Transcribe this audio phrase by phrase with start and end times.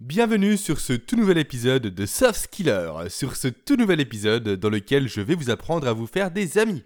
[0.00, 4.70] Bienvenue sur ce tout nouvel épisode de Soft Skiller, sur ce tout nouvel épisode dans
[4.70, 6.82] lequel je vais vous apprendre à vous faire des amis.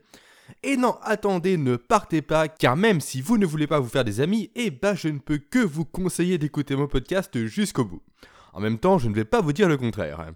[0.64, 4.04] Et non, attendez, ne partez pas, car même si vous ne voulez pas vous faire
[4.04, 8.02] des amis, eh ben je ne peux que vous conseiller d'écouter mon podcast jusqu'au bout.
[8.52, 10.32] En même temps, je ne vais pas vous dire le contraire.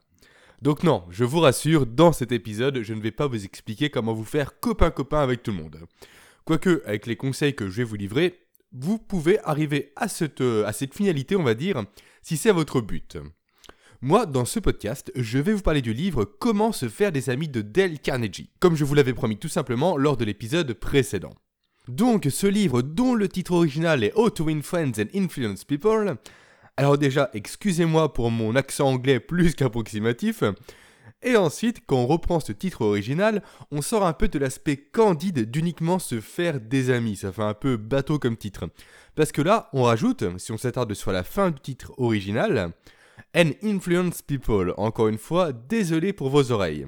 [0.63, 4.15] Donc non, je vous rassure, dans cet épisode, je ne vais pas vous expliquer comment
[4.15, 5.81] vous faire copain-copain avec tout le monde.
[6.45, 8.39] Quoique, avec les conseils que je vais vous livrer,
[8.73, 11.85] vous pouvez arriver à cette, à cette finalité, on va dire,
[12.23, 13.19] si c'est votre but.
[14.01, 17.49] Moi, dans ce podcast, je vais vous parler du livre Comment se faire des amis
[17.49, 21.35] de Dale Carnegie, comme je vous l'avais promis tout simplement lors de l'épisode précédent.
[21.89, 26.17] Donc, ce livre, dont le titre original est How to Win Friends and Influence People,
[26.77, 30.45] alors déjà, excusez-moi pour mon accent anglais plus qu'approximatif,
[31.23, 35.51] et ensuite, quand on reprend ce titre original, on sort un peu de l'aspect candide
[35.51, 37.17] d'uniquement se faire des amis.
[37.17, 38.69] Ça fait un peu bateau comme titre.
[39.17, 42.73] Parce que là, on rajoute, si on s'attarde sur la fin du titre original,
[43.37, 44.75] And influence people.
[44.77, 46.87] Encore une fois, désolé pour vos oreilles.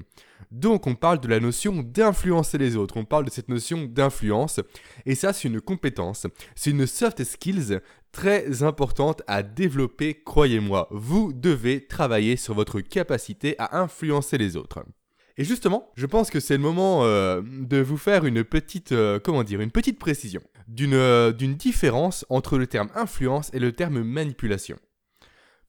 [0.51, 4.59] Donc on parle de la notion d'influencer les autres, on parle de cette notion d'influence,
[5.05, 7.79] et ça c'est une compétence, c'est une soft skills
[8.11, 10.89] très importante à développer, croyez-moi.
[10.91, 14.83] Vous devez travailler sur votre capacité à influencer les autres.
[15.37, 19.19] Et justement, je pense que c'est le moment euh, de vous faire une petite, euh,
[19.23, 20.41] comment dire, une petite précision
[20.81, 24.77] euh, d'une différence entre le terme influence et le terme manipulation.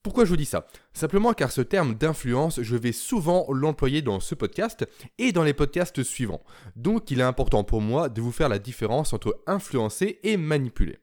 [0.03, 0.67] Pourquoi je vous dis ça?
[0.91, 4.85] Simplement car ce terme d'influence, je vais souvent l'employer dans ce podcast
[5.17, 6.43] et dans les podcasts suivants.
[6.75, 10.99] Donc il est important pour moi de vous faire la différence entre influencer et manipuler.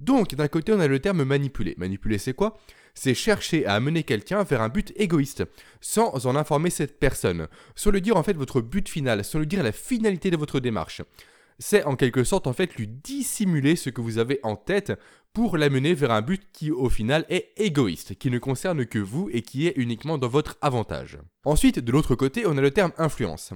[0.00, 1.76] Donc d'un côté on a le terme manipuler.
[1.78, 2.58] Manipuler c'est quoi?
[2.92, 5.44] C'est chercher à amener quelqu'un vers un but égoïste,
[5.80, 7.46] sans en informer cette personne,
[7.76, 10.58] sans lui dire en fait votre but final, sans lui dire la finalité de votre
[10.58, 11.02] démarche
[11.58, 14.92] c'est en quelque sorte en fait lui dissimuler ce que vous avez en tête
[15.34, 19.28] pour l'amener vers un but qui au final est égoïste, qui ne concerne que vous
[19.32, 21.18] et qui est uniquement dans votre avantage.
[21.44, 23.52] Ensuite, de l'autre côté, on a le terme influence.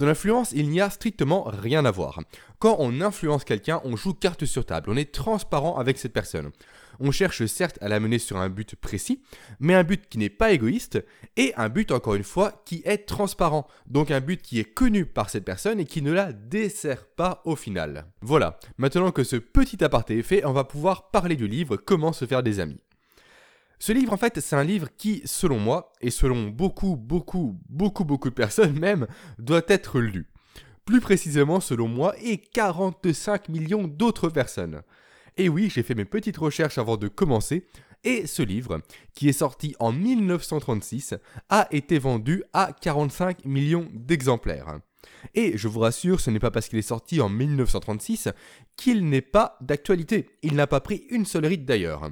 [0.00, 2.20] Dans l'influence, il n'y a strictement rien à voir.
[2.58, 6.50] Quand on influence quelqu'un, on joue carte sur table, on est transparent avec cette personne.
[7.00, 9.22] On cherche certes à la mener sur un but précis,
[9.58, 11.02] mais un but qui n'est pas égoïste,
[11.38, 15.06] et un but encore une fois qui est transparent, donc un but qui est connu
[15.06, 18.04] par cette personne et qui ne la dessert pas au final.
[18.20, 22.12] Voilà, maintenant que ce petit aparté est fait, on va pouvoir parler du livre Comment
[22.12, 22.82] se faire des amis.
[23.78, 28.04] Ce livre, en fait, c'est un livre qui, selon moi, et selon beaucoup, beaucoup, beaucoup,
[28.04, 29.06] beaucoup de personnes même,
[29.38, 30.26] doit être lu.
[30.84, 34.82] Plus précisément, selon moi, et 45 millions d'autres personnes.
[35.40, 37.66] Et oui, j'ai fait mes petites recherches avant de commencer,
[38.04, 38.82] et ce livre,
[39.14, 41.14] qui est sorti en 1936,
[41.48, 44.80] a été vendu à 45 millions d'exemplaires.
[45.34, 48.28] Et je vous rassure, ce n'est pas parce qu'il est sorti en 1936
[48.76, 50.28] qu'il n'est pas d'actualité.
[50.42, 52.10] Il n'a pas pris une seule ride d'ailleurs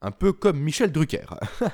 [0.00, 1.26] un peu comme Michel Drucker.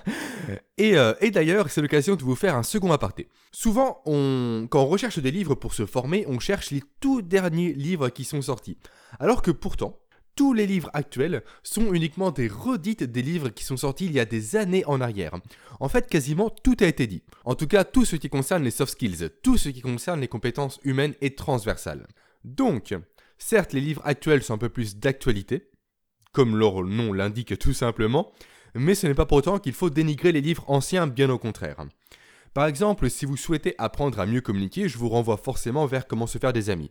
[0.80, 3.28] Euh, et, d'ailleurs, c'est l'occasion de vous faire un second aparté.
[3.52, 8.10] Souvent, quand on recherche des livres pour se former, on cherche les tout derniers livres
[8.10, 8.76] qui sont sortis.
[9.18, 9.98] Alors que pourtant,
[10.36, 14.20] tous les livres actuels sont uniquement des redites des livres qui sont sortis il y
[14.20, 15.34] a des années en arrière.
[15.80, 17.22] En fait, quasiment tout a été dit.
[17.44, 20.28] En tout cas, tout ce qui concerne les soft skills, tout ce qui concerne les
[20.28, 22.06] compétences humaines et transversales.
[22.44, 22.94] Donc,
[23.38, 25.70] certes, les livres actuels sont un peu plus d'actualité,
[26.32, 28.32] comme leur nom l'indique tout simplement,
[28.74, 31.76] mais ce n'est pas pour autant qu'il faut dénigrer les livres anciens, bien au contraire.
[32.54, 36.26] Par exemple, si vous souhaitez apprendre à mieux communiquer, je vous renvoie forcément vers comment
[36.26, 36.90] se faire des amis.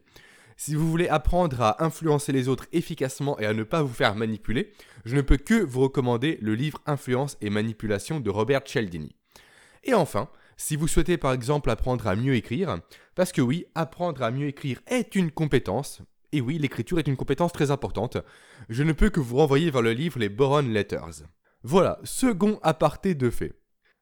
[0.57, 4.15] Si vous voulez apprendre à influencer les autres efficacement et à ne pas vous faire
[4.15, 4.73] manipuler,
[5.05, 9.15] je ne peux que vous recommander le livre Influence et manipulation de Robert Cialdini.
[9.83, 12.77] Et enfin, si vous souhaitez par exemple apprendre à mieux écrire,
[13.15, 17.15] parce que oui, apprendre à mieux écrire est une compétence, et oui, l'écriture est une
[17.15, 18.17] compétence très importante.
[18.69, 21.23] Je ne peux que vous renvoyer vers le livre Les Boron Letters.
[21.63, 23.53] Voilà, second aparté de fait.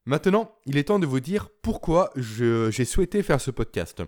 [0.05, 4.01] Maintenant, il est temps de vous dire pourquoi j'ai souhaité faire ce podcast.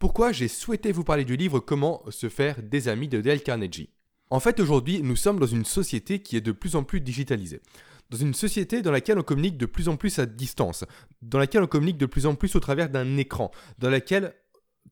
[0.00, 3.90] Pourquoi j'ai souhaité vous parler du livre Comment se faire des amis de Dale Carnegie.
[4.30, 7.60] En fait, aujourd'hui, nous sommes dans une société qui est de plus en plus digitalisée.
[8.08, 10.86] Dans une société dans laquelle on communique de plus en plus à distance,
[11.20, 14.32] dans laquelle on communique de plus en plus au travers d'un écran, dans laquelle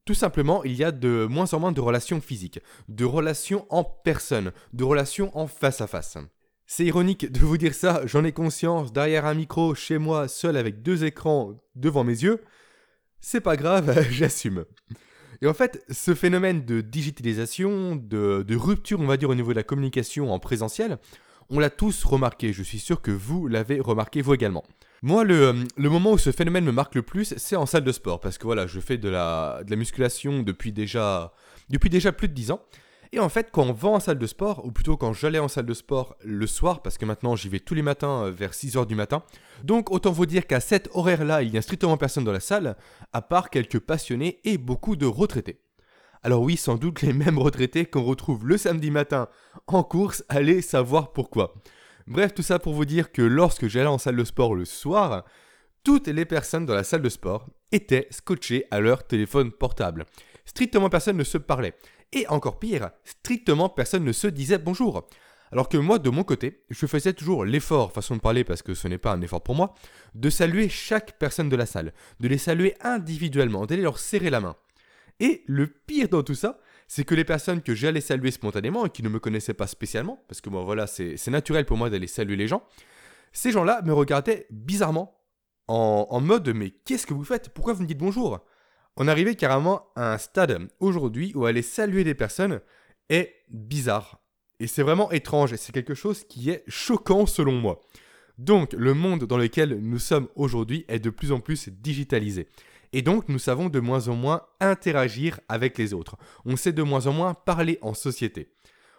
[0.05, 2.61] tout simplement, il y a de moins en moins de relations physiques,
[2.91, 6.19] de relations en personne, de relations en face à face.
[6.67, 10.59] C'est ironique de vous dire ça, j'en ai conscience, derrière un micro, chez moi, seul
[10.59, 12.43] avec deux écrans devant mes yeux.
[13.21, 14.65] C'est pas grave, j'assume.
[15.41, 19.57] Et en fait, ce phénomène de digitalisation, de, rupture, on va dire, au niveau de
[19.57, 20.99] la communication en présentiel,
[21.51, 22.53] on l'a tous remarqué.
[22.53, 24.65] Je suis sûr que vous l'avez remarqué vous également.
[25.03, 28.21] Moi, le, moment où ce phénomène me marque le plus, c'est en salle de sport.
[28.21, 31.33] Parce que voilà, je fais de la, de la musculation depuis déjà,
[31.71, 32.63] depuis déjà plus de 10 ans.
[33.13, 35.49] Et en fait, quand on va en salle de sport, ou plutôt quand j'allais en
[35.49, 38.53] salle de sport le soir, parce que maintenant j'y vais tous les matins euh, vers
[38.53, 39.23] 6h du matin,
[39.65, 42.77] donc autant vous dire qu'à cet horaire-là, il n'y a strictement personne dans la salle,
[43.13, 45.61] à part quelques passionnés et beaucoup de retraités.
[46.23, 49.29] Alors oui, sans doute les mêmes retraités qu'on retrouve le samedi matin
[49.67, 51.55] en course, allez savoir pourquoi.
[52.07, 55.25] Bref, tout ça pour vous dire que lorsque j'allais en salle de sport le soir,
[55.85, 60.07] toutes les personnes dans la salle de sport étaient scotchées à leur téléphone portable.
[60.45, 61.75] Strictement personne ne se parlait.
[62.13, 65.09] Et encore pire, strictement personne ne se disait bonjour.
[65.51, 68.75] Alors que moi, de mon côté, je faisais toujours l'effort, façon de parler parce que
[68.75, 69.75] ce n'est pas un effort pour moi,
[70.15, 74.41] de saluer chaque personne de la salle, de les saluer individuellement, d'aller leur serrer la
[74.41, 74.57] main.
[75.21, 78.91] Et le pire dans tout ça, c'est que les personnes que j'allais saluer spontanément et
[78.91, 82.07] qui ne me connaissaient pas spécialement, parce que moi voilà, c'est naturel pour moi d'aller
[82.07, 82.63] saluer les gens,
[83.33, 85.19] ces gens-là me regardaient bizarrement,
[85.67, 87.51] en, en mode mais qu'est-ce que vous faites?
[87.51, 88.41] Pourquoi vous me dites bonjour?
[89.01, 92.61] On arrivait carrément à un stade aujourd'hui où aller saluer des personnes
[93.09, 94.21] est bizarre.
[94.59, 97.81] Et c'est vraiment étrange, et c'est quelque chose qui est choquant selon moi.
[98.39, 102.49] Donc le monde dans lequel nous sommes aujourd'hui est de plus en plus digitalisé.
[102.93, 106.17] Et donc, nous savons de moins en moins interagir avec les autres.
[106.45, 108.51] On sait de moins en moins parler en société.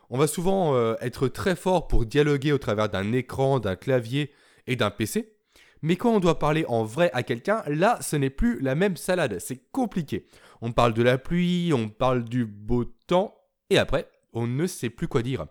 [0.10, 4.32] On va souvent euh, être très fort pour dialoguer au travers d'un écran, d'un clavier
[4.66, 5.34] et d'un PC.
[5.82, 8.98] Mais quand on doit parler en vrai à quelqu'un, là, ce n'est plus la même
[8.98, 9.40] salade.
[9.40, 10.26] C'est compliqué.
[10.62, 13.36] On parle de la pluie, on parle du beau temps,
[13.70, 15.46] et après, on ne sait plus quoi dire.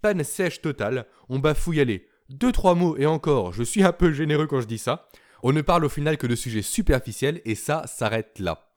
[0.00, 2.06] Panne sèche totale, on bafouille aller.
[2.28, 5.08] Deux, trois mots, et encore, je suis un peu généreux quand je dis ça.
[5.42, 8.68] On ne parle au final que de sujets superficiels et ça s'arrête là.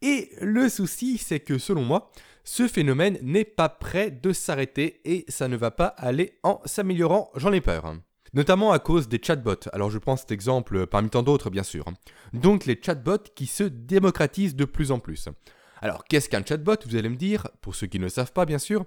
[0.00, 2.10] Et le souci, c'est que selon moi,
[2.42, 7.30] ce phénomène n'est pas prêt de s'arrêter et ça ne va pas aller en s'améliorant,
[7.36, 7.94] j'en ai peur.
[8.32, 9.68] Notamment à cause des chatbots.
[9.72, 11.84] Alors je prends cet exemple parmi tant d'autres bien sûr.
[12.32, 15.28] Donc les chatbots qui se démocratisent de plus en plus.
[15.80, 18.58] Alors qu'est-ce qu'un chatbot Vous allez me dire, pour ceux qui ne savent pas bien
[18.58, 18.84] sûr.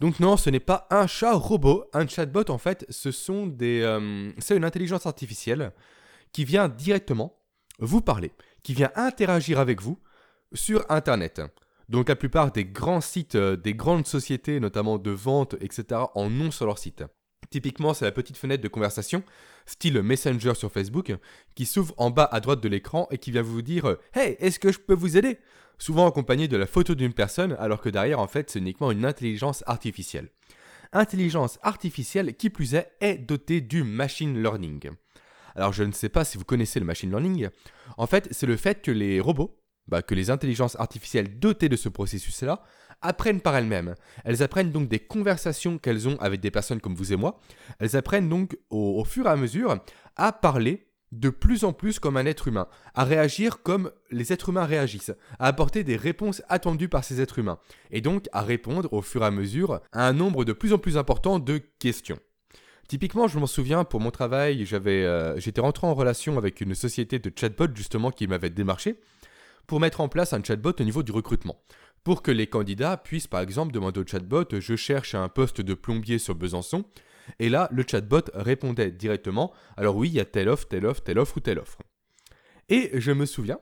[0.00, 1.86] Donc non, ce n'est pas un chat robot.
[1.92, 5.72] Un chatbot en fait, ce sont des, euh, c'est une intelligence artificielle
[6.32, 7.36] qui vient directement
[7.78, 8.32] vous parler,
[8.62, 9.98] qui vient interagir avec vous
[10.52, 11.42] sur Internet.
[11.88, 16.30] Donc la plupart des grands sites, euh, des grandes sociétés, notamment de vente, etc., en
[16.40, 17.04] ont sur leur site.
[17.50, 19.22] Typiquement, c'est la petite fenêtre de conversation,
[19.66, 21.14] style Messenger sur Facebook,
[21.54, 24.58] qui s'ouvre en bas à droite de l'écran et qui vient vous dire Hey, est-ce
[24.58, 25.38] que je peux vous aider?
[25.78, 29.04] Souvent accompagné de la photo d'une personne, alors que derrière, en fait, c'est uniquement une
[29.04, 30.28] intelligence artificielle.
[30.92, 34.90] Intelligence artificielle qui plus est est dotée du machine learning.
[35.56, 37.48] Alors je ne sais pas si vous connaissez le machine learning.
[37.96, 41.76] En fait, c'est le fait que les robots, bah, que les intelligences artificielles dotées de
[41.76, 42.62] ce processus-là,
[43.04, 43.94] apprennent par elles-mêmes.
[44.24, 47.38] Elles apprennent donc des conversations qu'elles ont avec des personnes comme vous et moi.
[47.78, 49.78] Elles apprennent donc au, fur et à mesure
[50.16, 54.48] à parler de plus en plus comme un être humain, à réagir comme les êtres
[54.48, 57.60] humains réagissent, à apporter des réponses attendues par ces êtres humains,
[57.92, 60.78] et donc à répondre au fur et à mesure à un nombre de plus en
[60.78, 62.18] plus important de questions.
[62.88, 67.18] Typiquement, je m'en souviens, pour mon travail, euh, j'étais rentré en relation avec une société
[67.20, 68.98] de chatbot justement qui m'avait démarché
[69.66, 71.56] pour mettre en place un chatbot au niveau du recrutement.
[72.04, 75.74] Pour que les candidats puissent par exemple demander au chatbot je cherche un poste de
[75.74, 76.84] plombier sur Besançon.
[77.38, 81.02] Et là, le chatbot répondait directement alors oui, il y a telle offre, telle offre,
[81.02, 81.78] telle offre ou telle offre.
[82.68, 83.58] Et je me souviens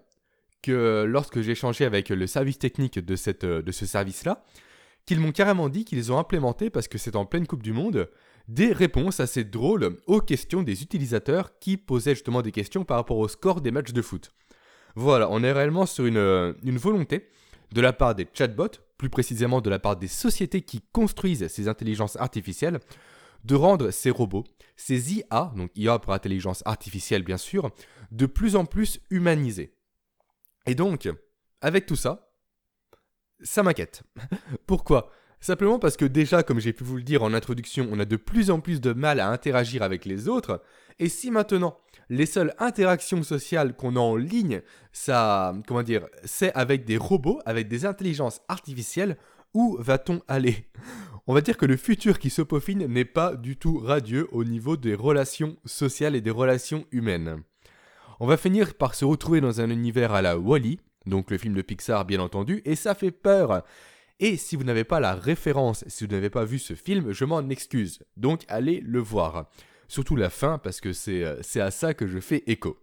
[0.62, 4.44] que lorsque j'ai échangé avec le service technique de, cette, de ce service-là,
[5.06, 8.08] qu'ils m'ont carrément dit qu'ils ont implémenté, parce que c'est en pleine Coupe du Monde,
[8.48, 13.18] des réponses assez drôles aux questions des utilisateurs qui posaient justement des questions par rapport
[13.18, 14.32] au score des matchs de foot.
[14.94, 17.28] Voilà, on est réellement sur une, une volonté
[17.72, 21.69] de la part des chatbots, plus précisément de la part des sociétés qui construisent ces
[21.69, 22.81] intelligences artificielles,
[23.44, 24.44] de rendre ces robots,
[24.76, 27.70] ces IA, donc IA pour intelligence artificielle bien sûr,
[28.10, 29.74] de plus en plus humanisés.
[30.67, 31.08] Et donc,
[31.60, 32.32] avec tout ça,
[33.43, 34.02] ça m'inquiète.
[34.67, 35.10] Pourquoi?
[35.43, 38.15] Simplement parce que déjà, comme j'ai pu vous le dire en introduction, on a de
[38.15, 40.63] plus en plus de mal à interagir avec les autres.
[41.01, 41.77] Et si maintenant,
[42.08, 47.41] les seules interactions sociales qu'on a en ligne, ça, comment dire, c'est avec des robots,
[47.44, 49.17] avec des intelligences artificielles,
[49.53, 50.69] où va-t-on aller?
[51.27, 54.44] On va dire que le futur qui se peaufine n'est pas du tout radieux au
[54.44, 57.43] niveau des relations sociales et des relations humaines.
[58.20, 61.55] On va finir par se retrouver dans un univers à la Wally, donc le film
[61.55, 63.65] de Pixar bien entendu, et ça fait peur.
[64.24, 67.24] Et si vous n'avez pas la référence, si vous n'avez pas vu ce film, je
[67.24, 67.98] m'en excuse.
[68.17, 69.50] Donc allez le voir.
[69.88, 72.79] Surtout la fin, parce que c'est euh, à ça que je fais écho.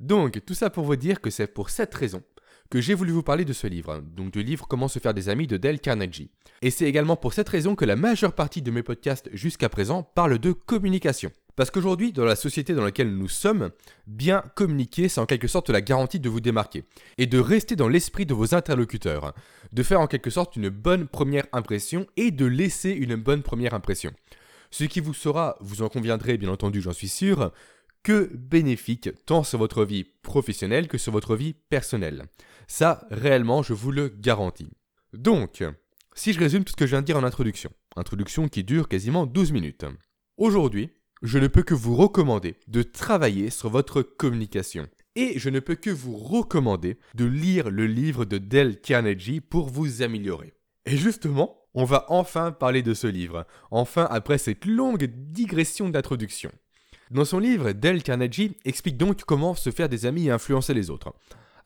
[0.00, 2.24] Donc, tout ça pour vous dire que c'est pour cette raison
[2.68, 5.28] que j'ai voulu vous parler de ce livre, donc du livre Comment se faire des
[5.28, 6.32] amis de Dale Carnegie.
[6.62, 10.02] Et c'est également pour cette raison que la majeure partie de mes podcasts jusqu'à présent
[10.02, 11.30] parlent de communication.
[11.56, 13.70] Parce qu'aujourd'hui, dans la société dans laquelle nous sommes,
[14.06, 16.84] bien communiquer, c'est en quelque sorte la garantie de vous démarquer
[17.16, 19.34] et de rester dans l'esprit de vos interlocuteurs,
[19.72, 23.72] de faire en quelque sorte une bonne première impression et de laisser une bonne première
[23.72, 24.12] impression.
[24.70, 27.52] Ce qui vous sera, vous en conviendrez bien entendu, j'en suis sûr,
[28.02, 32.26] que bénéfique tant sur votre vie professionnelle que sur votre vie personnelle.
[32.68, 34.68] Ça, réellement, je vous le garantis.
[35.14, 35.64] Donc,
[36.14, 38.88] si je résume tout ce que je viens de dire en introduction, introduction qui dure
[38.88, 39.86] quasiment 12 minutes.
[40.36, 40.90] Aujourd'hui,
[41.22, 44.86] je ne peux que vous recommander de travailler sur votre communication.
[45.14, 49.68] Et je ne peux que vous recommander de lire le livre de Dale Carnegie pour
[49.68, 50.52] vous améliorer.
[50.84, 56.50] Et justement, on va enfin parler de ce livre, enfin après cette longue digression d'introduction.
[57.10, 60.90] Dans son livre, Dale Carnegie explique donc comment se faire des amis et influencer les
[60.90, 61.14] autres.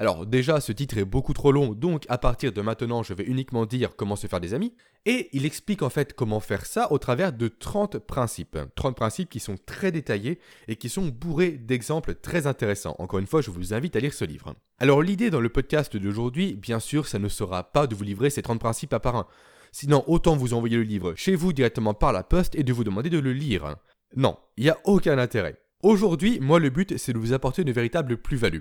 [0.00, 3.25] Alors déjà, ce titre est beaucoup trop long, donc à partir de maintenant, je vais
[3.25, 4.73] uniquement dire comment se faire des amis.
[5.04, 8.57] Et il explique en fait comment faire ça au travers de 30 principes.
[8.76, 10.38] 30 principes qui sont très détaillés
[10.69, 12.97] et qui sont bourrés d'exemples très intéressants.
[12.99, 14.54] Encore une fois, je vous invite à lire ce livre.
[14.78, 18.30] Alors l'idée dans le podcast d'aujourd'hui, bien sûr, ça ne sera pas de vous livrer
[18.30, 19.26] ces 30 principes à par un.
[19.71, 22.85] Sinon, autant vous envoyer le livre chez vous directement par la poste et de vous
[22.85, 23.76] demander de le lire.
[24.16, 25.61] Non, il n'y a aucun intérêt.
[25.83, 28.61] Aujourd'hui, moi, le but, c'est de vous apporter une véritable plus-value.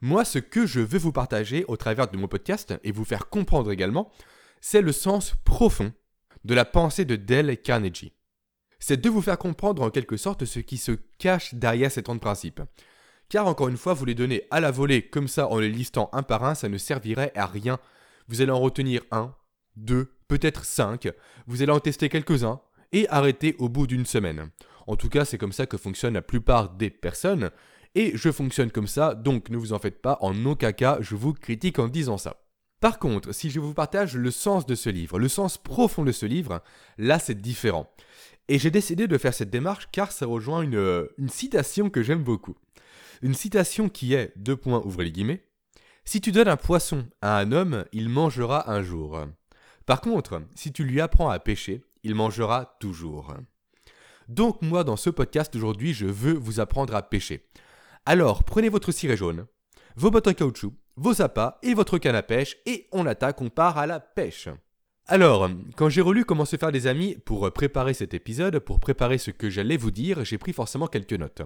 [0.00, 3.28] Moi, ce que je veux vous partager au travers de mon podcast et vous faire
[3.28, 4.12] comprendre également,
[4.60, 5.92] c'est le sens profond
[6.44, 8.12] de la pensée de Dale Carnegie.
[8.78, 12.20] C'est de vous faire comprendre en quelque sorte ce qui se cache derrière ces 30
[12.20, 12.60] principes.
[13.28, 16.08] Car encore une fois, vous les donner à la volée comme ça en les listant
[16.12, 17.80] un par un, ça ne servirait à rien.
[18.28, 19.34] Vous allez en retenir un,
[19.76, 21.08] deux, peut-être cinq,
[21.48, 22.60] vous allez en tester quelques-uns
[22.92, 24.50] et arrêter au bout d'une semaine.
[24.86, 27.50] En tout cas, c'est comme ça que fonctionne la plupart des personnes,
[27.98, 31.16] et je fonctionne comme ça, donc ne vous en faites pas, en aucun cas je
[31.16, 32.36] vous critique en disant ça.
[32.78, 36.12] Par contre, si je vous partage le sens de ce livre, le sens profond de
[36.12, 36.62] ce livre,
[36.96, 37.92] là c'est différent.
[38.46, 42.22] Et j'ai décidé de faire cette démarche car ça rejoint une, une citation que j'aime
[42.22, 42.54] beaucoup.
[43.20, 45.42] Une citation qui est, deux points, ouvrez les guillemets,
[46.04, 49.18] Si tu donnes un poisson à un homme, il mangera un jour.
[49.86, 53.34] Par contre, si tu lui apprends à pêcher, il mangera toujours.
[54.28, 57.44] Donc moi, dans ce podcast aujourd'hui, je veux vous apprendre à pêcher.
[58.10, 59.44] Alors, prenez votre ciré jaune,
[59.94, 63.50] vos bottes en caoutchouc, vos appâts et votre canne à pêche et on attaque, on
[63.50, 64.48] part à la pêche.
[65.04, 69.18] Alors, quand j'ai relu comment se faire des amis pour préparer cet épisode, pour préparer
[69.18, 71.42] ce que j'allais vous dire, j'ai pris forcément quelques notes.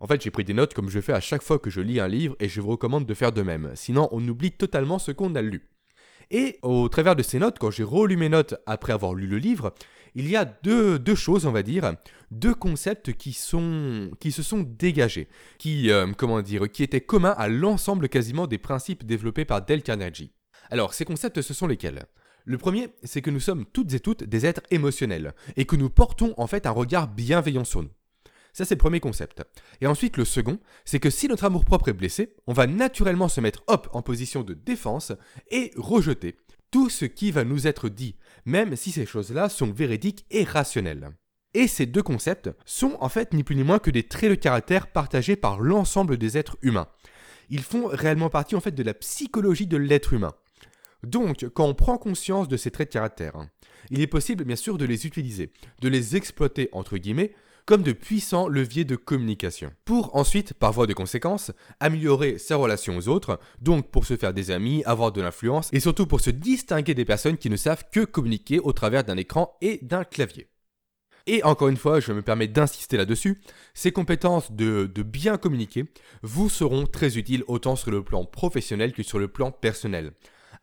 [0.00, 2.00] En fait, j'ai pris des notes comme je fais à chaque fois que je lis
[2.00, 5.12] un livre et je vous recommande de faire de même, sinon on oublie totalement ce
[5.12, 5.68] qu'on a lu.
[6.30, 9.38] Et au travers de ces notes, quand j'ai relu mes notes après avoir lu le
[9.38, 9.74] livre,
[10.14, 11.94] il y a deux, choses, on va dire,
[12.30, 17.34] deux concepts qui, sont, qui se sont dégagés, qui, euh, comment dire, qui étaient communs
[17.36, 20.32] à l'ensemble quasiment des principes développés par Dale Carnegie.
[20.70, 22.04] Alors, ces concepts, ce sont lesquels?
[22.44, 25.90] Le premier, c'est que nous sommes toutes et toutes des êtres émotionnels, et que nous
[25.90, 27.90] portons en fait un regard bienveillant sur nous.
[28.52, 29.42] Ça, c'est le premier concept.
[29.80, 33.40] Et ensuite, le second, c'est que si notre amour-propre est blessé, on va naturellement se
[33.40, 35.12] mettre hop en position de défense
[35.50, 36.36] et rejeter
[36.70, 41.10] tout ce qui va nous être dit, même si ces choses-là sont véridiques et rationnelles.
[41.54, 44.34] Et ces deux concepts sont en fait ni plus ni moins que des traits de
[44.34, 46.88] caractère partagés par l'ensemble des êtres humains.
[47.50, 50.32] Ils font réellement partie en fait de la psychologie de l'être humain.
[51.02, 53.34] Donc, quand on prend conscience de ces traits de caractère,
[53.90, 57.32] il est possible bien sûr de les utiliser, de les exploiter entre guillemets
[57.66, 59.72] comme de puissants leviers de communication.
[59.84, 64.34] Pour ensuite, par voie de conséquence, améliorer ses relations aux autres, donc pour se faire
[64.34, 67.84] des amis, avoir de l'influence, et surtout pour se distinguer des personnes qui ne savent
[67.92, 70.48] que communiquer au travers d'un écran et d'un clavier.
[71.26, 73.40] Et encore une fois, je me permets d'insister là-dessus,
[73.74, 75.84] ces compétences de, de, bien communiquer
[76.22, 80.12] vous seront très utiles autant sur le plan professionnel que sur le plan personnel.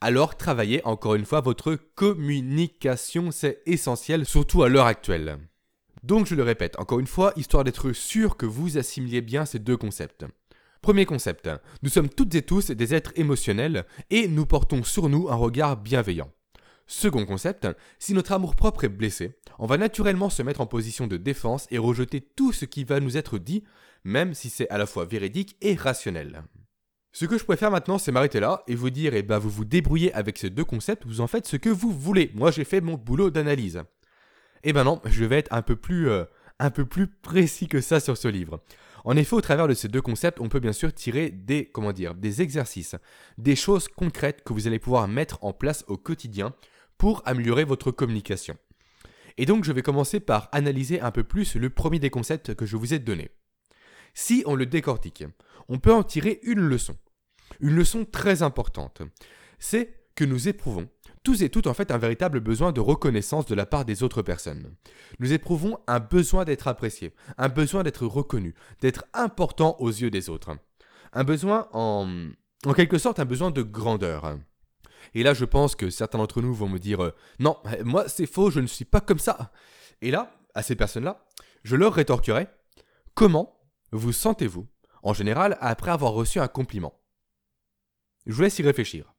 [0.02, 5.40] Alors travaillez encore une fois votre communication, c'est essentiel, surtout à l'heure actuelle.
[6.04, 9.60] Donc je le répète encore une fois, histoire d'être sûr que vous assimiliez bien ces
[9.60, 10.26] deux concepts.
[10.82, 11.50] Premier concept,
[11.84, 15.76] nous sommes toutes et tous des êtres émotionnels et nous portons sur nous un regard
[15.76, 16.32] bienveillant.
[16.88, 17.68] Second concept,
[18.00, 21.78] si notre amour-propre est blessé, on va naturellement se mettre en position de défense et
[21.78, 23.64] rejeter tout ce qui va nous être dit,
[24.04, 26.44] même si c'est à la fois véridique et rationnel.
[27.12, 29.66] Ce que je préfère maintenant, c'est m'arrêter là et vous dire, eh ben, vous vous
[29.66, 32.32] débrouillez avec ces deux concepts, vous en faites ce que vous voulez.
[32.36, 33.84] Moi, j'ai fait mon boulot d'analyse.
[34.64, 36.26] Eh ben non, je vais être un peu plus, euh,
[36.60, 38.62] un peu plus précis que ça sur ce livre.
[39.06, 41.94] En effet, au travers de ces deux concepts, on peut bien sûr tirer des, comment
[41.94, 42.96] dire, des exercices,
[43.38, 46.54] des choses concrètes que vous allez pouvoir mettre en place au quotidien
[46.98, 48.58] pour améliorer votre communication.
[49.38, 52.66] Et donc, je vais commencer par analyser un peu plus le premier des concepts que
[52.66, 53.30] je vous ai donné.
[54.14, 55.24] Si on le décortique,
[55.70, 56.98] on peut en tirer une leçon.
[57.62, 59.02] Une leçon très importante.
[59.58, 60.90] C'est que nous éprouvons
[61.24, 64.22] tous et toutes en fait un véritable besoin de reconnaissance de la part des autres
[64.22, 64.76] personnes.
[65.20, 70.30] Nous éprouvons un besoin d'être apprécié, un besoin d'être reconnu, d'être important aux yeux des
[70.30, 70.58] autres.
[71.14, 72.30] Un besoin en,
[72.66, 74.38] en quelque sorte un besoin de grandeur.
[75.14, 78.26] Et là je pense que certains d'entre nous vont me dire euh, non, moi c'est
[78.26, 79.52] faux, je ne suis pas comme ça.
[80.02, 81.26] Et là, à ces personnes-là,
[81.64, 82.48] je leur rétorquerai
[83.14, 83.60] comment
[83.92, 84.68] vous sentez-vous
[85.04, 87.00] en général après avoir reçu un compliment?
[88.26, 89.14] Je vous laisse y réfléchir.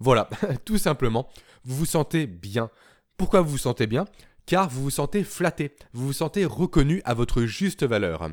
[0.00, 0.28] Voilà,
[0.64, 1.28] tout simplement,
[1.64, 2.70] vous vous sentez bien.
[3.16, 4.06] Pourquoi vous vous sentez bien?
[4.46, 8.28] Car vous vous sentez flatté, vous vous sentez reconnu à votre juste valeur.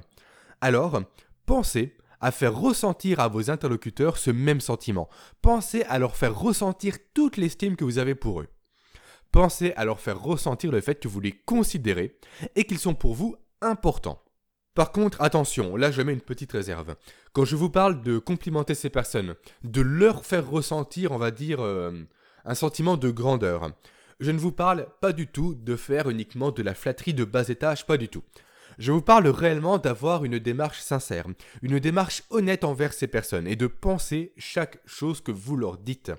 [0.61, 1.01] Alors,
[1.45, 5.09] pensez à faire ressentir à vos interlocuteurs ce même sentiment.
[5.41, 8.47] Pensez à leur faire ressentir toute l'estime que vous avez pour eux.
[9.31, 12.17] Pensez à leur faire ressentir le fait que vous les considérez
[12.55, 14.23] et qu'ils sont pour vous importants.
[14.77, 16.95] Par contre, attention, là je mets une petite réserve.
[17.33, 21.61] Quand je vous parle de complimenter ces personnes, de leur faire ressentir, on va dire,
[21.61, 22.03] euh,
[22.45, 23.71] un sentiment de grandeur,
[24.19, 27.49] je ne vous parle pas du tout de faire uniquement de la flatterie de bas
[27.49, 28.21] étage, pas du tout.
[28.77, 31.25] Je vous parle réellement d'avoir une démarche sincère,
[31.63, 36.11] une démarche honnête envers ces personnes et de penser chaque chose que vous leur dites.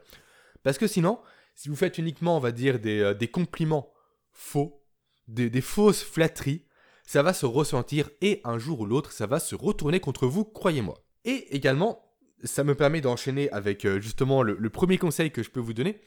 [0.64, 1.20] Parce que sinon,
[1.54, 3.92] si vous faites uniquement, on va dire, des, euh, compliments
[4.32, 4.82] faux,
[5.28, 6.64] des fausses flatteries,
[7.08, 10.44] ça va se ressentir et un jour ou l'autre, ça va se retourner contre vous,
[10.44, 11.02] croyez-moi.
[11.24, 12.04] Et également,
[12.44, 16.02] ça me permet d'enchaîner avec euh, justement le, premier conseil que je peux vous donner,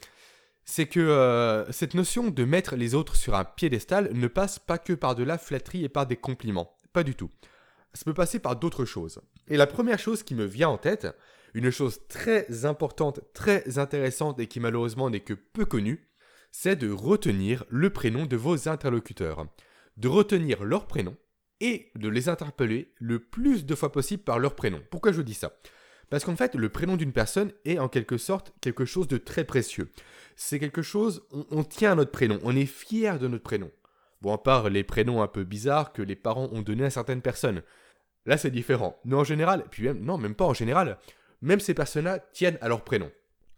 [0.64, 4.78] c'est que euh, cette notion de mettre les autres sur un piédestal ne passe pas
[4.78, 6.78] que par de la flatterie et par des compliments.
[6.94, 7.32] Pas du tout.
[7.96, 9.22] Ça peut passer par d'autres choses.
[9.48, 11.08] Et la première chose qui me vient en tête,
[11.56, 16.12] une chose très importante, très intéressante et qui malheureusement n'est que peu connue,
[16.52, 19.48] c'est de retenir le prénom de vos interlocuteurs
[20.02, 21.16] de retenir leur prénom
[21.60, 24.82] et de les interpeller le plus de fois possible par leur prénom.
[24.90, 25.54] Pourquoi je dis ça?
[26.10, 29.44] Parce qu'en fait, le prénom d'une personne est en quelque sorte quelque chose de très
[29.44, 29.92] précieux.
[30.36, 33.70] C'est quelque chose, on, tient à notre prénom, on est fier de notre prénom.
[34.22, 37.22] Bon, à part les prénoms un peu bizarres que les parents ont donnés à certaines
[37.22, 37.62] personnes.
[38.26, 39.00] Là, c'est différent.
[39.06, 40.98] Mais en général, puis même, non, même pas en général,
[41.42, 43.12] même ces personnes-là tiennent à leur prénom.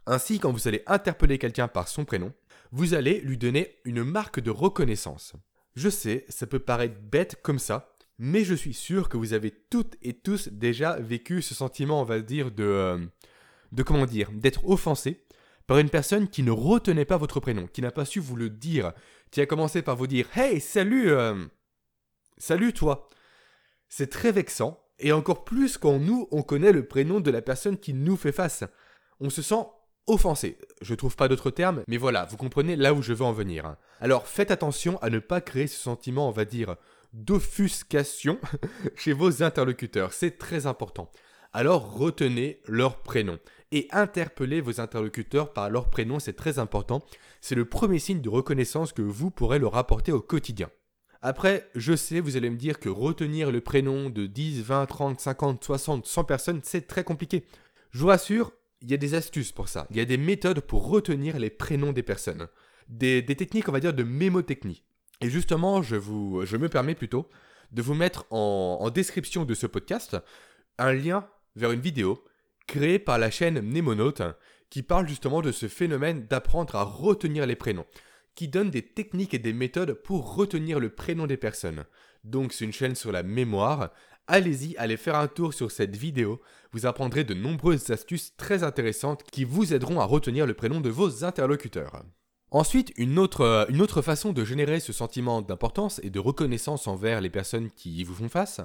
[0.05, 2.33] Ainsi, quand vous allez interpeller quelqu'un par son prénom,
[2.71, 5.35] vous allez lui donner une marque de reconnaissance.
[5.75, 9.51] Je sais, ça peut paraître bête comme ça, mais je suis sûr que vous avez
[9.51, 13.05] toutes et tous déjà vécu ce sentiment, on va dire, de, euh,
[13.71, 15.25] de comment dire, d'être offensé
[15.65, 18.49] par une personne qui ne retenait pas votre prénom, qui n'a pas su vous le
[18.49, 18.93] dire,
[19.31, 21.45] qui a commencé par vous dire Hey, salut, euh,
[22.37, 23.09] salut toi.
[23.89, 27.77] C'est très vexant, et encore plus quand nous, on connaît le prénom de la personne
[27.77, 28.63] qui nous fait face.
[29.19, 29.65] On se sent
[30.07, 30.57] offensé.
[30.81, 33.65] Je trouve pas d'autre terme, mais voilà, vous comprenez là où je veux en venir.
[33.65, 33.77] Hein.
[33.99, 36.75] Alors faites attention à ne pas créer ce sentiment, on va dire,
[37.13, 38.39] d'offuscation
[38.95, 40.13] chez vos interlocuteurs.
[40.13, 41.11] C'est très important.
[41.53, 43.37] Alors retenez leur prénom
[43.71, 47.03] et interpellez vos interlocuteurs par leur prénom, c'est très important.
[47.41, 50.69] C'est le premier signe de reconnaissance que vous pourrez leur apporter au quotidien.
[51.21, 55.19] Après, je sais, vous allez me dire que retenir le prénom de 10, 20, 30,
[55.19, 57.45] 50, 60, 100 personnes, c'est très compliqué.
[57.91, 58.51] Je vous rassure,
[58.83, 59.87] il y a des astuces pour ça.
[59.89, 62.47] Il y a des méthodes pour retenir les prénoms des personnes.
[62.89, 64.83] Des, techniques, on va dire, de mémotechnie.
[65.21, 67.29] Et justement, je, vous, me permets plutôt
[67.71, 70.17] de vous mettre en, description de ce podcast
[70.77, 72.23] un lien vers une vidéo
[72.67, 74.21] créée par la chaîne Mnemonaute
[74.69, 77.85] qui parle justement de ce phénomène d'apprendre à retenir les prénoms,
[78.35, 81.85] qui donne des techniques et des méthodes pour retenir le prénom des personnes.
[82.23, 83.91] Donc c'est une chaîne sur la mémoire
[84.27, 86.41] allez-y, allez faire un tour sur cette vidéo.
[86.73, 90.89] Vous apprendrez de nombreuses astuces très intéressantes qui vous aideront à retenir le prénom de
[90.89, 92.03] vos interlocuteurs.
[92.49, 96.87] Ensuite, une autre, euh, une autre façon de générer ce sentiment d'importance et de reconnaissance
[96.87, 98.59] envers les personnes qui vous font face,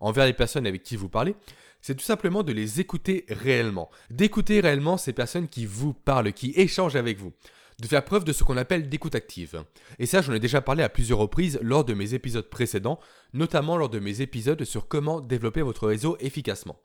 [0.00, 1.34] envers les personnes avec qui vous parlez,
[1.80, 3.90] c'est tout simplement de les écouter réellement.
[4.10, 7.32] D'écouter réellement ces personnes qui vous parlent, qui échangent avec vous
[7.80, 9.64] de faire preuve de ce qu'on appelle d'écoute active.
[9.98, 13.00] Et ça, j'en ai déjà parlé à plusieurs reprises lors de mes épisodes précédents,
[13.32, 16.78] notamment lors de mes épisodes sur comment développer votre réseau efficacement.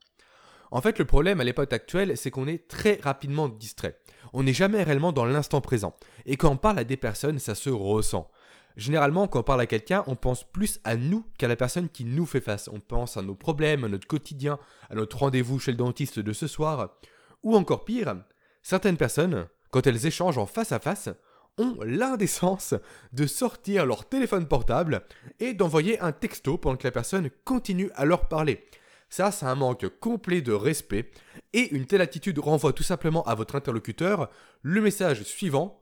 [0.72, 3.98] En fait, le problème à l'époque actuelle, c'est qu'on est très rapidement distrait.
[4.34, 5.96] On n'est jamais réellement dans l'instant présent.
[6.26, 8.30] Et quand on parle à des personnes, ça se ressent.
[8.78, 12.06] Généralement, quand on parle à quelqu'un, on pense plus à nous qu'à la personne qui
[12.06, 12.70] nous fait face.
[12.72, 16.34] On pense à nos problèmes, à notre quotidien, à notre rendez-vous chez le dentiste de
[16.34, 16.98] ce soir.
[17.44, 18.16] Ou encore pire,
[18.62, 21.10] certaines personnes, quand elles échangent en face à face,
[21.58, 22.74] ont l'indécence
[23.12, 25.02] de sortir leur téléphone portable
[25.40, 28.66] et d'envoyer un texto pendant que la personne continue à leur parler.
[29.10, 31.10] Ça, c'est un manque complet de respect
[31.54, 34.30] et une telle attitude renvoie tout simplement à votre interlocuteur
[34.62, 35.80] le message suivant.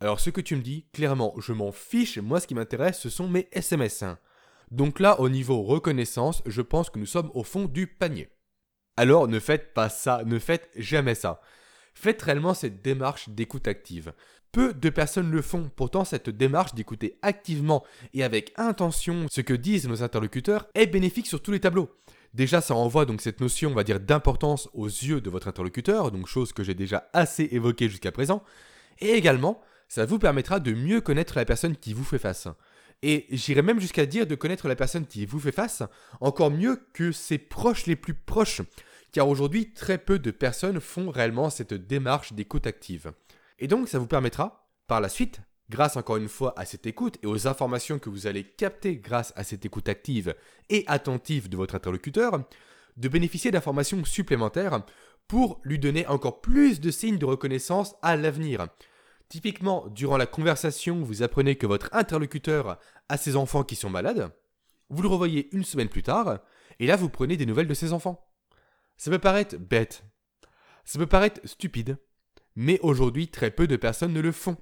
[0.00, 3.10] Alors ce que tu me dis, clairement, je m'en fiche, moi ce qui m'intéresse ce
[3.10, 4.04] sont mes SMS.
[4.70, 8.28] Donc là, au niveau reconnaissance, je pense que nous sommes au fond du panier.
[8.96, 11.40] Alors ne faites pas ça, ne faites jamais ça.
[11.94, 14.12] Faites réellement cette démarche d'écoute active.
[14.52, 19.52] Peu de personnes le font, pourtant cette démarche d'écouter activement et avec intention ce que
[19.52, 21.90] disent nos interlocuteurs est bénéfique sur tous les tableaux.
[22.34, 26.10] Déjà, ça envoie donc cette notion, on va dire, d'importance aux yeux de votre interlocuteur,
[26.10, 28.42] donc chose que j'ai déjà assez évoquée jusqu'à présent.
[29.00, 32.48] Et également, ça vous permettra de mieux connaître la personne qui vous fait face.
[33.02, 35.82] Et j'irais même jusqu'à dire de connaître la personne qui vous fait face
[36.20, 38.60] encore mieux que ses proches les plus proches.
[39.12, 43.12] Car aujourd'hui, très peu de personnes font réellement cette démarche d'écoute active.
[43.58, 47.18] Et donc, ça vous permettra, par la suite, grâce encore une fois à cette écoute
[47.22, 50.34] et aux informations que vous allez capter grâce à cette écoute active
[50.68, 52.44] et attentive de votre interlocuteur,
[52.96, 54.82] de bénéficier d'informations supplémentaires
[55.28, 58.66] pour lui donner encore plus de signes de reconnaissance à l'avenir.
[59.28, 62.78] Typiquement, durant la conversation, vous apprenez que votre interlocuteur
[63.10, 64.32] a ses enfants qui sont malades,
[64.88, 66.38] vous le revoyez une semaine plus tard,
[66.78, 68.26] et là vous prenez des nouvelles de ses enfants.
[68.96, 70.02] Ça peut paraître bête,
[70.86, 71.98] ça peut paraître stupide,
[72.56, 74.56] mais aujourd'hui très peu de personnes ne le font.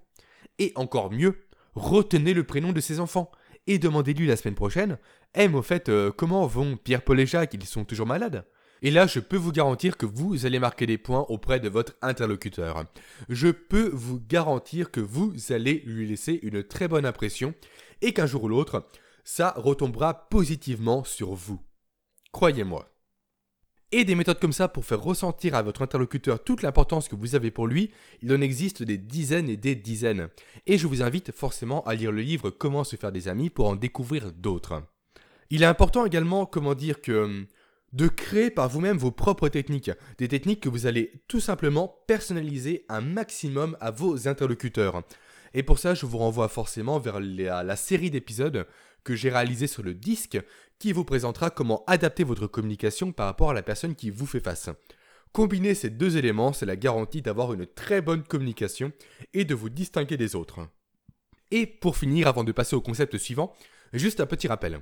[0.58, 1.36] Et encore mieux,
[1.74, 3.30] retenez le prénom de ses enfants
[3.66, 4.98] et demandez-lui la semaine prochaine
[5.34, 7.54] Eh, au fait, euh, comment vont Pierre-Paul et Jacques?
[7.54, 8.44] Ils sont toujours malades?
[8.82, 11.94] Et là, je peux vous garantir que vous allez marquer des points auprès de votre
[12.02, 12.84] interlocuteur.
[13.28, 17.54] Je peux vous garantir que vous allez lui laisser une très bonne impression
[18.02, 18.86] et qu'un jour ou l'autre,
[19.24, 21.60] ça retombera positivement sur vous.
[22.32, 22.95] Croyez-moi.
[23.96, 27.34] Et des méthodes comme ça pour faire ressentir à votre interlocuteur toute l'importance que vous
[27.34, 30.28] avez pour lui, il en existe des dizaines et des dizaines.
[30.66, 33.68] Et je vous invite forcément à lire le livre Comment se faire des amis pour
[33.68, 34.82] en découvrir d'autres.
[35.48, 37.46] Il est important également, comment dire, que
[37.94, 42.84] de créer par vous-même vos propres techniques, des techniques que vous allez tout simplement personnaliser
[42.90, 45.04] un maximum à vos interlocuteurs.
[45.54, 48.66] Et pour ça, je vous renvoie forcément vers la, la série d'épisodes
[49.06, 50.38] que j'ai réalisé sur le disque
[50.80, 54.40] qui vous présentera comment adapter votre communication par rapport à la personne qui vous fait
[54.40, 54.68] face.
[55.32, 58.92] Combiner ces deux éléments, c'est la garantie d'avoir une très bonne communication
[59.32, 60.60] et de vous distinguer des autres.
[61.52, 63.54] Et pour finir, avant de passer au concept suivant,
[63.92, 64.80] juste un petit rappel.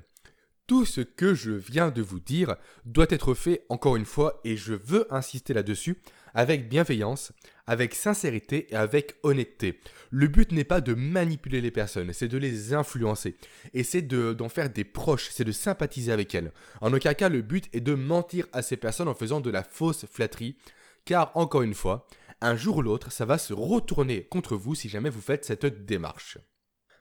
[0.66, 2.56] Tout ce que je viens de vous dire
[2.87, 5.98] doit être fait encore une fois et je veux insister là-dessus
[6.32, 7.32] avec bienveillance,
[7.66, 9.81] avec sincérité et avec honnêteté.
[10.11, 13.37] Le but n'est pas de manipuler les personnes, c'est de les influencer
[13.72, 16.53] et c'est d'en faire des proches, c'est de sympathiser avec elles.
[16.81, 19.62] En aucun cas le but est de mentir à ces personnes en faisant de la
[19.62, 20.57] fausse flatterie
[21.05, 22.07] car encore une fois,
[22.40, 25.66] un jour ou l'autre, ça va se retourner contre vous si jamais vous faites cette
[25.85, 26.38] démarche.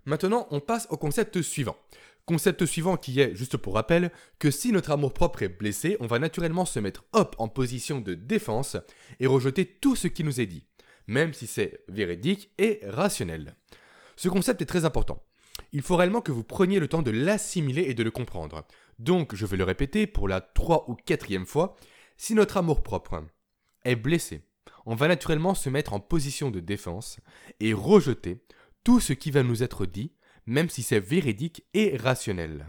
[0.06, 1.78] Maintenant, on passe au concept suivant.
[2.25, 6.19] Concept suivant qui est, juste pour rappel, que si notre amour-propre est blessé, on va
[6.19, 8.77] naturellement se mettre hop en position de défense
[9.19, 10.65] et rejeter tout ce qui nous est dit,
[11.07, 13.55] même si c'est véridique et rationnel.
[14.15, 15.21] Ce concept est très important.
[15.73, 18.65] Il faut réellement que vous preniez le temps de l'assimiler et de le comprendre.
[18.99, 21.75] Donc, je vais le répéter pour la trois ou quatrième fois,
[22.15, 23.25] si notre amour-propre
[23.83, 24.43] est blessé,
[24.86, 27.19] on va naturellement se mettre en position de défense
[27.59, 28.45] et rejeter
[28.83, 30.13] tout ce qui va nous être dit
[30.45, 32.65] même si c'est véridique et rationnel.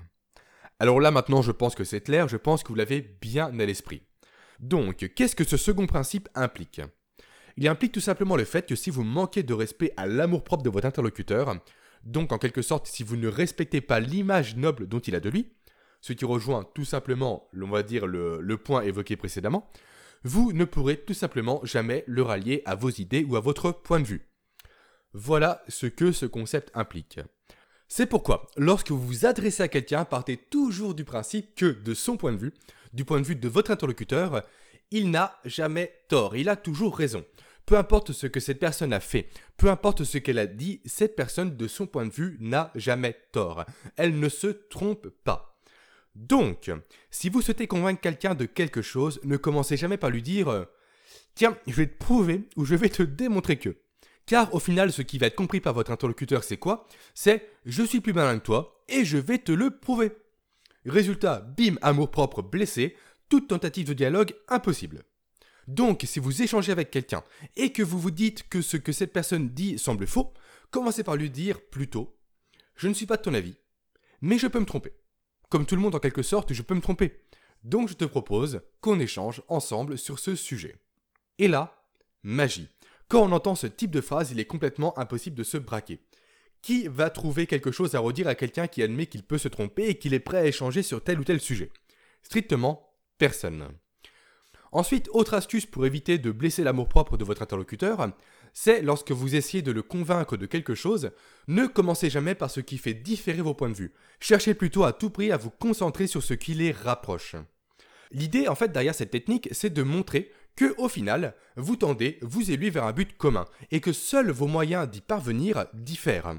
[0.79, 3.67] Alors là maintenant je pense que c'est clair, je pense que vous l'avez bien à
[3.67, 4.03] l'esprit.
[4.61, 6.81] Donc, qu'est-ce que ce second principe implique?
[7.57, 10.71] Il implique tout simplement le fait que si vous manquez de respect à l'amour-propre de
[10.71, 11.57] votre interlocuteur,
[12.03, 15.31] donc en quelque sorte si vous ne respectez pas l'image noble dont il a de
[15.31, 15.53] lui,
[16.01, 19.71] ce qui rejoint tout simplement, on va dire, le, le point évoqué précédemment,
[20.23, 24.01] vous ne pourrez tout simplement jamais le rallier à vos idées ou à votre point
[24.01, 24.29] de vue.
[25.13, 27.21] Voilà ce que ce concept implique.
[27.89, 32.17] C'est pourquoi, lorsque vous vous adressez à quelqu'un, partez toujours du principe que, de son
[32.17, 32.53] point de vue,
[32.93, 34.43] du point de vue de votre interlocuteur,
[34.91, 37.25] il n'a jamais tort, il a toujours raison.
[37.67, 41.17] Peu importe ce que cette personne a fait, peu importe ce qu'elle a dit, cette
[41.17, 43.65] personne, de son point de vue, n'a jamais tort.
[43.97, 45.59] Elle ne se trompe pas.
[46.15, 46.71] Donc,
[47.11, 50.67] si vous souhaitez convaincre quelqu'un de quelque chose, ne commencez jamais par lui dire
[51.35, 53.77] Tiens, je vais te prouver ou je vais te démontrer que.
[54.27, 56.87] Car au final, ce qui va être compris par votre interlocuteur, c'est quoi?
[57.15, 60.13] C'est je suis plus malin que toi et je vais te le prouver.
[60.87, 62.97] Résultat, bim, amour propre blessé,
[63.29, 65.05] toute tentative de dialogue impossible.
[65.67, 67.23] Donc, si vous échangez avec quelqu'un
[67.57, 70.35] et que vous vous dites que ce que cette personne dit semble faux,
[70.71, 72.17] commencez par lui dire plutôt
[72.77, 73.57] Je ne suis pas de ton avis,
[74.21, 74.93] mais je peux me tromper.
[75.49, 77.21] Comme tout le monde en quelque sorte, je peux me tromper.
[77.63, 80.77] Donc je te propose qu'on échange ensemble sur ce sujet.
[81.39, 81.83] Et là,
[82.23, 82.69] magie.
[83.09, 86.01] Quand on entend ce type de phrase, il est complètement impossible de se braquer.
[86.63, 89.89] Qui va trouver quelque chose à redire à quelqu'un qui admet qu'il peut se tromper
[89.89, 91.71] et qu'il est prêt à échanger sur tel ou tel sujet?
[92.23, 93.69] Strictement personne.
[94.73, 98.11] Ensuite, autre astuce pour éviter de blesser l'amour-propre de votre interlocuteur,
[98.53, 101.11] c'est lorsque vous essayez de le convaincre de quelque chose,
[101.47, 103.93] ne commencez jamais par ce qui fait différer vos points de vue.
[104.19, 107.37] Cherchez plutôt à tout prix à vous concentrer sur ce qui les rapproche.
[108.11, 112.51] L'idée en fait derrière cette technique, c'est de montrer que au final, vous tendez, vous
[112.51, 116.37] et lui, vers un but commun, et que seuls vos moyens d'y parvenir diffèrent.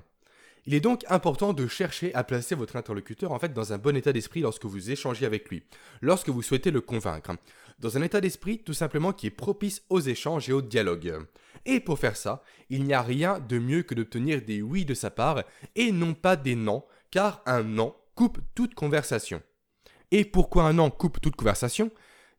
[0.67, 3.95] Il est donc important de chercher à placer votre interlocuteur en fait dans un bon
[3.95, 5.63] état d'esprit lorsque vous échangez avec lui,
[6.01, 7.33] lorsque vous souhaitez le convaincre,
[7.77, 11.19] dans un état d'esprit tout simplement qui est propice aux échanges et au dialogue.
[11.67, 14.95] Et pour faire ça, il n'y a rien de mieux que d'obtenir des oui de
[14.95, 15.43] sa part
[15.75, 19.43] et non pas des non, car un non coupe toute conversation.
[20.09, 21.91] Et pourquoi un non coupe toute conversation?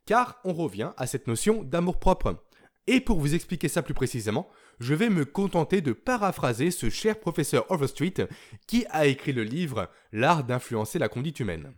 [0.07, 2.43] Car on revient à cette notion d'amour-propre.
[2.87, 7.19] Et pour vous expliquer ça plus précisément, je vais me contenter de paraphraser ce cher
[7.19, 8.27] professeur Overstreet
[8.67, 11.73] qui a écrit le livre L'art d'influencer la conduite humaine.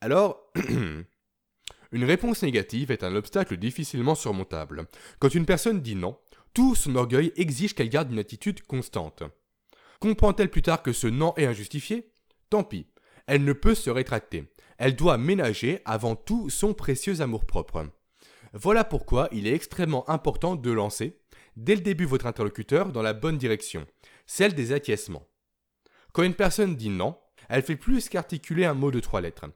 [0.00, 0.50] Alors,
[1.92, 4.88] une réponse négative est un obstacle difficilement surmontable.
[5.20, 6.18] Quand une personne dit non,
[6.54, 9.22] tout son orgueil exige qu'elle garde une attitude constante.
[10.00, 12.10] Comprend-elle plus tard que ce non est injustifié?
[12.50, 12.88] Tant pis,
[13.28, 14.52] elle ne peut se rétracter.
[14.78, 17.86] Elle doit ménager avant tout son précieux amour-propre.
[18.52, 21.18] Voilà pourquoi il est extrêmement important de lancer,
[21.56, 23.86] dès le début, votre interlocuteur dans la bonne direction,
[24.26, 25.26] celle des acquiescements.
[26.12, 29.46] Quand une personne dit non, elle fait plus qu'articuler un mot de trois lettres.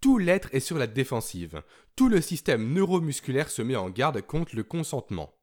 [0.00, 1.62] Tout l'être est sur la défensive.
[1.96, 5.35] Tout le système neuromusculaire se met en garde contre le consentement.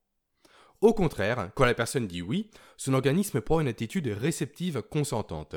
[0.83, 5.55] Au contraire, quand la personne dit oui, son organisme prend une attitude réceptive consentante.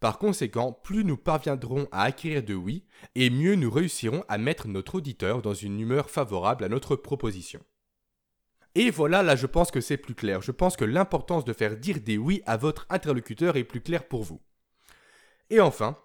[0.00, 4.68] Par conséquent, plus nous parviendrons à acquérir de oui, et mieux nous réussirons à mettre
[4.68, 7.60] notre auditeur dans une humeur favorable à notre proposition.
[8.74, 10.40] Et voilà, là je pense que c'est plus clair.
[10.40, 14.08] Je pense que l'importance de faire dire des oui à votre interlocuteur est plus claire
[14.08, 14.40] pour vous.
[15.50, 15.98] Et enfin,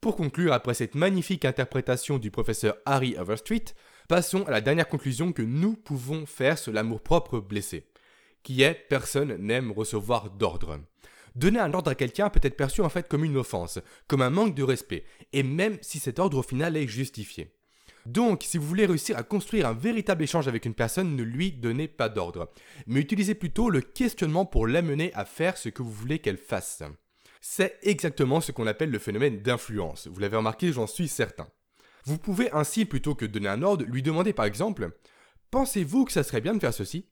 [0.00, 3.74] pour conclure après cette magnifique interprétation du professeur Harry Overstreet,
[4.08, 7.86] passons à la dernière conclusion que nous pouvons faire sur l'amour-propre blessé,
[8.44, 10.78] qui est personne n'aime recevoir d'ordre.
[11.34, 14.30] Donner un ordre à quelqu'un peut être perçu en fait comme une offense, comme un
[14.30, 17.50] manque de respect, et même si cet ordre au final est justifié.
[18.06, 21.50] Donc, si vous voulez réussir à construire un véritable échange avec une personne, ne lui
[21.50, 22.52] donnez pas d'ordre,
[22.86, 26.82] mais utilisez plutôt le questionnement pour l'amener à faire ce que vous voulez qu'elle fasse.
[27.40, 31.48] C'est exactement ce qu'on appelle le phénomène d'influence, vous l'avez remarqué, j'en suis certain.
[32.04, 34.90] Vous pouvez ainsi, plutôt que donner un ordre, lui demander par exemple
[35.50, 37.06] Pensez-vous que ça serait bien de faire ceci?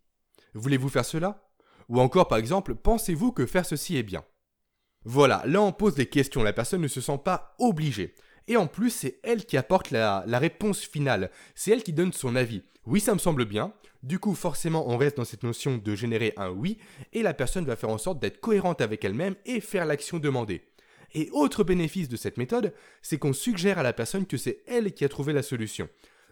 [0.54, 1.48] Voulez-vous faire cela?
[1.88, 4.24] Ou encore par exemple, pensez-vous que faire ceci est bien?
[5.04, 8.14] Voilà, là on pose des questions, la personne ne se sent pas obligée.
[8.48, 12.36] Et en plus, c'est elle qui apporte la, réponse finale, c'est elle qui donne son
[12.36, 12.62] avis.
[12.86, 13.72] Oui, ça me semble bien.
[14.02, 16.78] Du coup, forcément, on reste dans cette notion de générer un oui,
[17.12, 20.64] et la personne va faire en sorte d'être cohérente avec elle-même et faire l'action demandée.
[21.14, 24.92] Et autre bénéfice de cette méthode, c'est qu'on suggère à la personne que c'est elle
[24.92, 25.88] qui a trouvé la solution.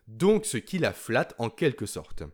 [0.08, 2.24] Donc ce qui la flatte en quelque sorte.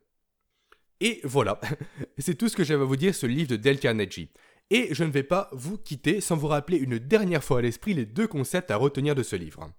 [1.01, 1.61] Et voilà,
[2.19, 4.31] c'est tout ce que j'avais à vous dire le livre de Del Carnegie.
[4.71, 7.95] Et je ne vais pas vous quitter sans vous rappeler une dernière fois à l'esprit
[7.95, 9.71] les deux concepts à retenir de ce livre.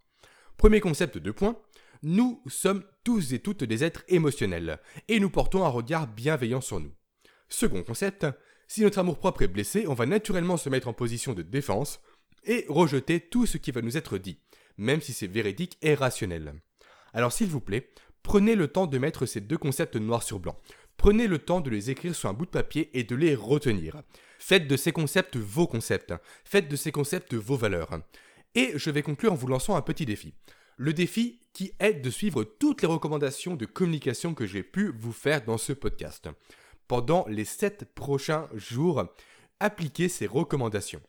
[0.55, 1.59] Premier concept de point,
[2.03, 6.79] nous sommes tous et toutes des êtres émotionnels, et nous portons un regard bienveillant sur
[6.79, 6.93] nous.
[7.49, 8.25] Second concept,
[8.67, 11.99] si notre amour-propre est blessé, on va naturellement se mettre en position de défense
[12.43, 14.39] et rejeter tout ce qui va nous être dit,
[14.77, 16.53] même si c'est véridique et rationnel.
[17.13, 17.89] Alors s'il vous plaît,
[18.23, 20.59] prenez le temps de mettre ces deux concepts noir sur blanc.
[20.97, 24.01] Prenez le temps de les écrire sur un bout de papier et de les retenir.
[24.39, 26.13] Faites de ces concepts vos concepts.
[26.43, 27.99] Faites de ces concepts vos valeurs.
[28.55, 30.33] Et je vais conclure en vous lançant un petit défi.
[30.75, 35.11] Le défi qui est de suivre toutes les recommandations de communication que j'ai pu vous
[35.11, 36.29] faire dans ce podcast.
[36.87, 39.05] Pendant les 7 prochains jours,
[39.59, 41.01] appliquez ces recommandations.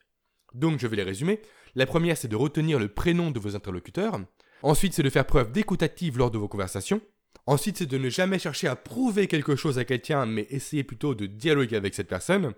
[0.54, 1.40] Donc je vais les résumer.
[1.74, 4.20] La première, c'est de retenir le prénom de vos interlocuteurs.
[4.62, 7.00] Ensuite, c'est de faire preuve d'écoute active lors de vos conversations.
[7.48, 11.14] Ensuite, c'est de ne jamais chercher à prouver quelque chose à quelqu'un, mais essayer plutôt
[11.14, 12.52] de dialoguer avec cette personne.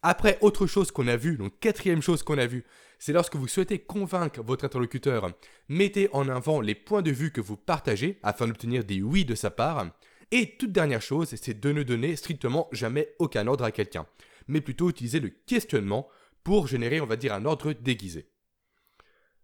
[0.00, 2.64] Après, autre chose qu'on a vu, donc quatrième chose qu'on a vu,
[2.98, 5.30] c'est lorsque vous souhaitez convaincre votre interlocuteur,
[5.68, 9.34] mettez en avant les points de vue que vous partagez afin d'obtenir des oui de
[9.34, 9.90] sa part.
[10.30, 14.06] Et toute dernière chose, c'est de ne donner strictement jamais aucun ordre à quelqu'un,
[14.48, 16.08] mais plutôt utiliser le questionnement
[16.44, 18.30] pour générer, on va dire, un ordre déguisé.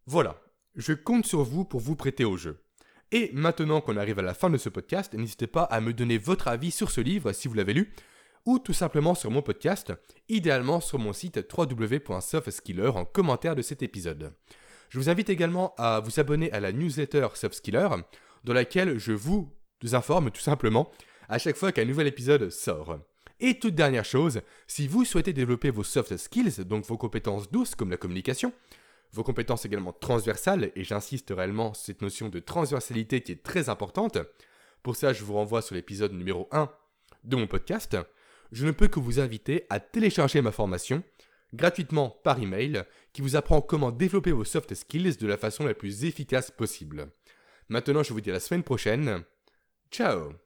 [0.06, 0.40] Voilà,
[0.74, 2.62] je compte sur vous pour vous prêter au jeu.
[3.12, 6.18] Et maintenant qu'on arrive à la fin de ce podcast, n'hésitez pas à me donner
[6.18, 7.92] votre avis sur ce livre si vous l'avez lu,
[8.46, 9.92] ou tout simplement sur mon podcast,
[10.28, 14.32] idéalement sur mon site www.softskiller en commentaire de cet épisode.
[14.88, 17.88] Je vous invite également à vous abonner à la newsletter Softskiller,
[18.44, 19.52] dans laquelle je vous
[19.92, 20.90] informe tout simplement
[21.28, 22.98] à chaque fois qu'un nouvel épisode sort.
[23.40, 27.74] Et toute dernière chose, si vous souhaitez développer vos soft skills, donc vos compétences douces
[27.74, 28.52] comme la communication,
[29.12, 33.68] vos compétences également transversales, et j'insiste réellement sur cette notion de transversalité qui est très
[33.68, 34.18] importante.
[34.82, 36.70] Pour ça, je vous renvoie sur l'épisode numéro 1
[37.24, 37.96] de mon podcast.
[38.52, 41.02] Je ne peux que vous inviter à télécharger ma formation
[41.54, 45.74] gratuitement par email qui vous apprend comment développer vos soft skills de la façon la
[45.74, 47.10] plus efficace possible.
[47.68, 49.24] Maintenant, je vous dis à la semaine prochaine.
[49.90, 50.45] Ciao